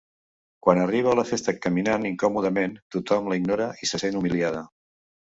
Quan 0.67 0.79
arriba 0.83 1.09
a 1.09 1.17
la 1.17 1.25
festa 1.31 1.53
caminant 1.65 2.07
incòmodament 2.09 2.73
tothom 2.95 3.29
la 3.33 3.37
ignora 3.41 3.67
i 3.85 3.91
se 3.91 4.01
sent 4.05 4.17
humiliada. 4.23 4.65